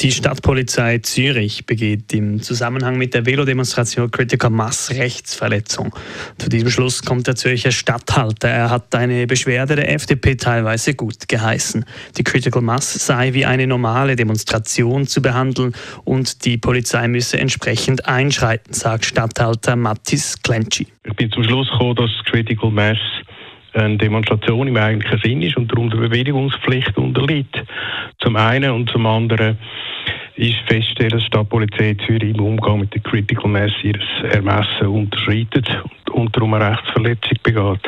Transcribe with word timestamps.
Die 0.00 0.12
Stadtpolizei 0.12 0.98
Zürich 0.98 1.66
begeht 1.66 2.12
im 2.12 2.40
Zusammenhang 2.40 2.98
mit 2.98 3.14
der 3.14 3.26
Velodemonstration 3.26 4.08
Critical 4.12 4.48
Mass 4.48 4.92
Rechtsverletzung. 4.94 5.92
Zu 6.38 6.48
diesem 6.48 6.70
Schluss 6.70 7.02
kommt 7.02 7.26
der 7.26 7.34
Zürcher 7.34 7.72
Stadthalter. 7.72 8.48
Er 8.48 8.70
hat 8.70 8.94
eine 8.94 9.26
Beschwerde 9.26 9.74
der 9.74 9.92
FDP 9.92 10.36
teilweise 10.36 10.94
gut 10.94 11.28
geheißen. 11.28 11.84
Die 12.16 12.22
Critical 12.22 12.62
Mass 12.62 13.06
sei 13.06 13.34
wie 13.34 13.44
eine 13.44 13.66
normale 13.66 14.14
Demonstration 14.14 15.08
zu 15.08 15.20
behandeln 15.20 15.74
und 16.04 16.44
die 16.44 16.58
Polizei 16.58 17.08
müsse 17.08 17.40
entsprechend 17.40 18.06
einschreiten, 18.06 18.74
sagt 18.74 19.04
Stadthalter 19.04 19.74
Mattis 19.74 20.40
Clenci. 20.40 20.86
Ich 21.06 21.16
bin 21.16 21.32
zum 21.32 21.42
Schluss 21.42 21.68
gekommen, 21.72 21.96
dass 21.96 22.10
Critical 22.26 22.70
Mass 22.70 22.98
eine 23.72 23.96
Demonstration 23.96 24.68
im 24.68 24.76
eigentlichen 24.76 25.20
Sinn 25.24 25.42
ist 25.42 25.56
und 25.56 25.72
darum 25.72 25.90
der 25.90 25.98
Bewilligungspflicht 25.98 26.96
unterliegt. 26.96 27.64
Zum 28.20 28.36
einen 28.36 28.70
und 28.70 28.90
zum 28.90 29.06
anderen 29.06 29.58
ist 30.38 30.58
feststellen, 30.68 31.10
dass 31.10 31.20
die 31.22 31.26
Stadtpolizei 31.26 31.96
Zürich 32.06 32.34
im 32.34 32.40
Umgang 32.40 32.80
mit 32.80 32.94
der 32.94 33.02
Critical 33.02 33.50
Mass 33.50 33.72
ihres 33.82 34.06
Ermessen 34.32 34.86
unterschreitet 34.86 35.68
und 36.12 36.34
darum 36.34 36.54
eine 36.54 36.70
Rechtsverletzung 36.70 37.38
begeht. 37.42 37.82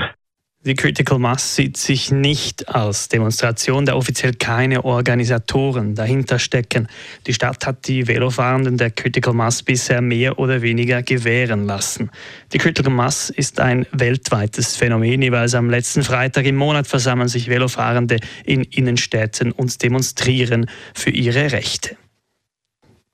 Die 0.62 0.74
Critical 0.74 1.18
Mass 1.18 1.56
sieht 1.56 1.78
sich 1.78 2.10
nicht 2.10 2.68
als 2.68 3.08
Demonstration, 3.08 3.86
da 3.86 3.94
offiziell 3.94 4.34
keine 4.34 4.84
Organisatoren 4.84 5.94
dahinter 5.94 6.38
stecken. 6.38 6.88
Die 7.26 7.32
Stadt 7.32 7.66
hat 7.66 7.88
die 7.88 8.06
Velofahrenden 8.06 8.76
der 8.76 8.90
Critical 8.90 9.32
Mass 9.32 9.62
bisher 9.62 10.02
mehr 10.02 10.38
oder 10.38 10.60
weniger 10.60 11.02
gewähren 11.02 11.64
lassen. 11.64 12.10
Die 12.52 12.58
Critical 12.58 12.92
Mass 12.92 13.30
ist 13.30 13.58
ein 13.58 13.86
weltweites 13.92 14.76
Phänomen. 14.76 15.22
Jeweils 15.22 15.54
am 15.54 15.70
letzten 15.70 16.02
Freitag 16.02 16.44
im 16.44 16.56
Monat 16.56 16.86
versammeln 16.86 17.28
sich 17.28 17.48
Velofahrende 17.48 18.18
in 18.44 18.62
Innenstädten 18.64 19.52
und 19.52 19.82
demonstrieren 19.82 20.66
für 20.92 21.10
ihre 21.10 21.52
Rechte. 21.52 21.96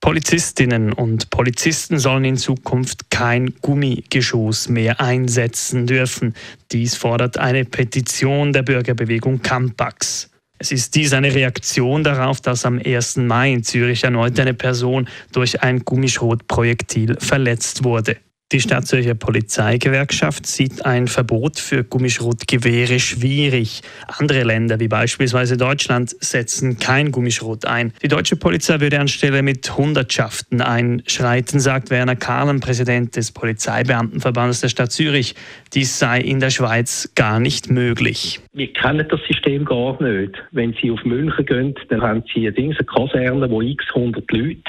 Polizistinnen 0.07 0.93
und 0.93 1.31
Polizisten 1.31 1.99
sollen 1.99 2.25
in 2.25 2.37
Zukunft 2.37 3.11
kein 3.11 3.57
Gummigeschoss 3.61 4.69
mehr 4.69 5.01
einsetzen 5.01 5.89
dürfen. 5.89 6.35
Dies 6.71 6.95
fordert 6.95 7.39
eine 7.39 7.65
Petition 7.65 8.53
der 8.53 8.63
Bürgerbewegung 8.63 9.43
Campax. 9.43 10.31
Es 10.61 10.71
ist 10.71 10.95
dies 10.95 11.13
eine 11.13 11.35
Reaktion 11.35 12.05
darauf, 12.05 12.41
dass 12.41 12.65
am 12.65 12.79
1. 12.79 13.17
Mai 13.17 13.53
in 13.53 13.65
Zürich 13.65 14.05
erneut 14.05 14.39
eine 14.39 14.55
Person 14.55 15.09
durch 15.33 15.61
ein 15.65 15.81
Gummischrotprojektil 15.85 17.17
verletzt 17.19 17.83
wurde. 17.83 18.17
Die 18.53 18.61
Stadtzürcher 18.61 19.17
Polizeigewerkschaft 19.17 20.47
sieht 20.47 20.87
ein 20.87 21.09
Verbot 21.09 21.59
für 21.59 21.83
Gummischrotgewehre 21.83 23.01
schwierig. 23.01 23.81
Andere 24.07 24.45
Länder, 24.45 24.79
wie 24.79 24.87
beispielsweise 24.87 25.57
Deutschland, 25.57 26.15
setzen 26.21 26.79
kein 26.79 27.11
Gummischrot 27.11 27.65
ein. 27.65 27.93
Die 28.05 28.09
deutsche 28.09 28.37
Polizei 28.37 28.79
würde 28.79 29.01
anstelle 29.01 29.43
mit 29.43 29.77
Hundertschaften 29.77 30.61
einschreiten, 30.61 31.59
sagt 31.59 31.91
Werner 31.91 32.15
Kahlen, 32.15 32.61
Präsident 32.61 33.17
des 33.17 33.33
Polizeibeamtenverbandes 33.33 34.61
der 34.61 34.69
Stadt 34.69 34.93
Zürich. 34.93 35.35
Dies 35.75 35.99
sei 35.99 36.21
in 36.21 36.39
der 36.39 36.51
Schweiz 36.51 37.11
gar 37.17 37.41
nicht 37.41 37.69
möglich. 37.69 38.39
Wir 38.53 38.73
kennen 38.73 39.09
das 39.11 39.21
System 39.27 39.65
gar 39.65 40.01
nicht. 40.01 40.41
Wenn 40.53 40.73
Sie 40.81 40.93
auf 40.93 41.05
München 41.05 41.45
gehen, 41.47 41.75
dann 41.89 42.01
haben 42.01 42.23
Sie 42.33 42.47
eine 42.47 42.75
Kaserne, 42.77 43.51
wo 43.51 43.61
x 43.61 43.85
hundert 43.93 44.31
Leute 44.31 44.63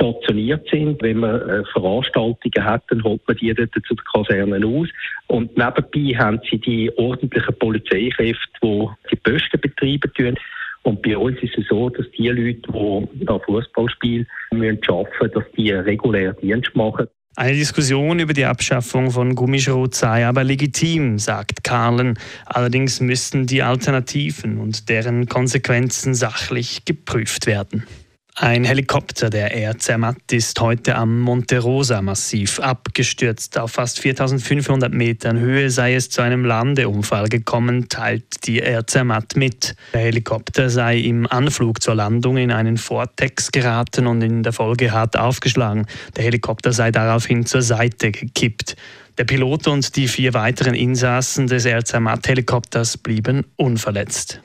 stationiert 0.00 0.66
sind. 0.70 1.02
Wenn 1.02 1.18
man 1.18 1.48
äh, 1.48 1.62
Veranstaltungen 1.72 2.64
hat, 2.64 2.82
dann 2.88 3.04
holt 3.04 3.20
man 3.28 3.36
die 3.36 3.52
dort 3.52 3.70
zu 3.86 3.94
den 3.94 4.04
Kasernen 4.12 4.64
aus. 4.64 4.88
Und 5.26 5.56
nebenbei 5.56 6.18
haben 6.18 6.40
sie 6.50 6.58
die 6.58 6.90
ordentlichen 6.96 7.54
Polizeikräfte, 7.58 8.38
die 8.62 8.88
die 9.12 9.16
Posten 9.16 9.60
betreiben 9.60 10.12
tun. 10.16 10.34
Und 10.82 11.02
bei 11.02 11.16
uns 11.16 11.38
ist 11.42 11.58
es 11.58 11.66
so, 11.68 11.90
dass 11.90 12.06
die 12.12 12.28
Leute, 12.28 12.62
die 13.12 13.24
da 13.26 13.38
Fußballspiel 13.38 14.26
arbeiten 14.50 14.80
müssen, 14.80 15.34
dass 15.34 15.44
die 15.56 15.72
regulär 15.72 16.32
Dienst 16.34 16.74
machen. 16.74 17.06
Eine 17.36 17.56
Diskussion 17.56 18.18
über 18.18 18.32
die 18.32 18.44
Abschaffung 18.44 19.10
von 19.10 19.34
Gummischrot 19.34 19.94
sei 19.94 20.26
aber 20.26 20.42
legitim, 20.42 21.18
sagt 21.18 21.62
Karlen. 21.62 22.18
Allerdings 22.44 23.00
müssten 23.00 23.46
die 23.46 23.62
Alternativen 23.62 24.58
und 24.58 24.88
deren 24.88 25.26
Konsequenzen 25.26 26.14
sachlich 26.14 26.84
geprüft 26.84 27.46
werden. 27.46 27.84
Ein 28.42 28.64
Helikopter 28.64 29.28
der 29.28 29.52
Air 29.52 29.78
Zermatt 29.78 30.32
ist 30.32 30.58
heute 30.62 30.94
am 30.94 31.20
Monte 31.20 31.58
Rosa 31.58 32.00
Massiv 32.00 32.58
abgestürzt. 32.58 33.58
Auf 33.58 33.72
fast 33.72 34.00
4500 34.00 34.94
Metern 34.94 35.38
Höhe 35.38 35.68
sei 35.68 35.94
es 35.94 36.08
zu 36.08 36.22
einem 36.22 36.46
Landeunfall 36.46 37.28
gekommen, 37.28 37.90
teilt 37.90 38.46
die 38.46 38.60
Air 38.60 38.86
Zermatt 38.86 39.36
mit. 39.36 39.74
Der 39.92 40.00
Helikopter 40.00 40.70
sei 40.70 41.00
im 41.00 41.26
Anflug 41.26 41.82
zur 41.82 41.96
Landung 41.96 42.38
in 42.38 42.50
einen 42.50 42.78
Vortex 42.78 43.52
geraten 43.52 44.06
und 44.06 44.22
in 44.22 44.42
der 44.42 44.54
Folge 44.54 44.90
hart 44.90 45.18
aufgeschlagen. 45.18 45.84
Der 46.16 46.24
Helikopter 46.24 46.72
sei 46.72 46.90
daraufhin 46.90 47.44
zur 47.44 47.60
Seite 47.60 48.10
gekippt. 48.10 48.74
Der 49.18 49.24
Pilot 49.24 49.66
und 49.68 49.96
die 49.96 50.08
vier 50.08 50.32
weiteren 50.32 50.72
Insassen 50.72 51.46
des 51.46 51.66
Air 51.66 51.84
Zermatt 51.84 52.26
Helikopters 52.26 52.96
blieben 52.96 53.44
unverletzt. 53.56 54.40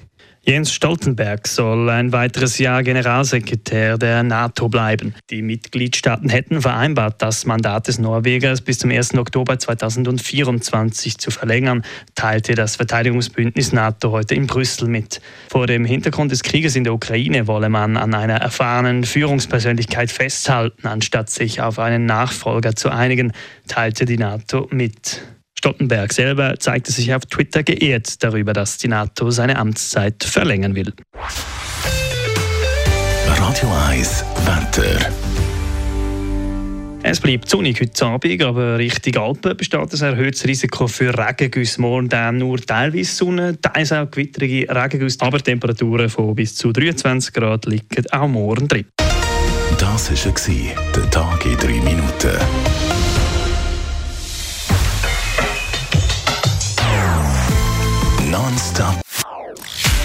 Jens 0.47 0.72
Stoltenberg 0.72 1.47
soll 1.47 1.89
ein 1.89 2.11
weiteres 2.11 2.59
Jahr 2.59 2.83
Generalsekretär 2.83 3.97
der 3.97 4.22
NATO 4.22 4.69
bleiben. 4.69 5.16
Die 5.31 5.41
Mitgliedstaaten 5.41 6.29
hätten 6.29 6.61
vereinbart, 6.61 7.19
das 7.19 7.47
Mandat 7.47 7.88
des 7.88 7.97
Norwegers 7.97 8.61
bis 8.61 8.78
zum 8.78 8.91
1. 8.91 9.16
Oktober 9.16 9.57
2024 9.57 11.17
zu 11.17 11.31
verlängern, 11.31 11.81
teilte 12.13 12.53
das 12.53 12.75
Verteidigungsbündnis 12.75 13.73
NATO 13.73 14.11
heute 14.11 14.35
in 14.35 14.45
Brüssel 14.45 14.88
mit. 14.88 15.19
Vor 15.50 15.66
dem 15.66 15.83
Hintergrund 15.83 16.31
des 16.31 16.44
Krieges 16.44 16.75
in 16.75 16.83
der 16.83 16.94
Ukraine 16.94 17.47
wolle 17.47 17.69
man 17.69 17.97
an 17.97 18.13
einer 18.13 18.35
erfahrenen 18.35 19.03
Führungspersönlichkeit 19.03 20.12
festhalten, 20.12 20.85
anstatt 20.85 21.31
sich 21.31 21.62
auf 21.62 21.79
einen 21.79 22.06
Nachfolger 22.06 22.75
zu 22.75 22.89
einigen, 22.89 23.31
teilte 23.67 24.06
die 24.06 24.19
NATO 24.19 24.67
mit. 24.69 25.23
Stoltenberg 25.65 26.13
selber 26.13 26.59
zeigte 26.59 26.91
sich 26.91 27.11
auf 27.11 27.25
Twitter 27.25 27.63
geehrt 27.63 28.23
darüber, 28.23 28.53
dass 28.53 28.77
die 28.77 28.87
NATO 28.87 29.31
seine 29.31 29.55
Amtszeit 29.55 30.23
verlängern 30.23 30.75
will. 30.75 30.93
Radio 33.25 33.69
1 33.89 34.23
Wetter. 34.45 35.09
Es 37.01 37.19
bleibt 37.19 37.49
sonnig 37.49 37.81
heute 37.81 38.05
Abend, 38.05 38.43
aber 38.43 38.77
Richtung 38.77 39.15
Alpen 39.15 39.57
besteht 39.57 39.91
ein 39.91 40.01
erhöhtes 40.01 40.45
Risiko 40.45 40.85
für 40.85 41.17
Regengüsse. 41.17 41.81
Morgen 41.81 42.09
dann 42.09 42.37
nur 42.37 42.59
teilweise 42.59 43.15
Sonne, 43.15 43.59
teils 43.59 43.91
auch 43.91 44.11
gewitterige 44.11 44.67
Regengüsse, 44.69 45.17
aber 45.21 45.39
Temperaturen 45.39 46.09
von 46.09 46.35
bis 46.35 46.53
zu 46.53 46.73
23 46.73 47.33
Grad 47.33 47.65
liegen 47.65 48.05
auch 48.11 48.27
morgen 48.27 48.67
drin. 48.67 48.85
Das 49.79 50.11
war 50.11 50.93
der 50.95 51.09
Tag 51.09 51.43
in 51.43 51.57
drei 51.57 51.81
Minuten. 51.81 52.84